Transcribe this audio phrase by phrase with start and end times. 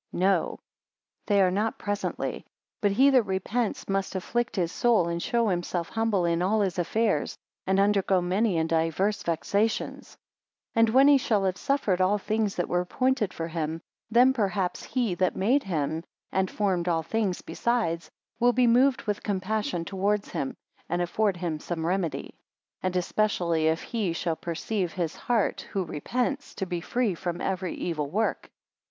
[0.13, 0.59] 10 No,
[1.27, 2.43] they are not presently;
[2.81, 6.79] but he that repents must afflict his soul and show himself humble in all his
[6.79, 10.17] affairs, and undergo many and divers vexations.
[10.73, 13.79] 11 And when he shall have suffered all things that were appointed for him;
[14.09, 18.09] then perhaps HE that made him, and formed all things besides,
[18.39, 20.55] will be moved with compassion towards him,
[20.89, 22.39] and afford him some remedy;
[22.81, 27.75] and especially if HE shall perceive his heart who repents, to be free from every
[27.75, 28.49] evil work.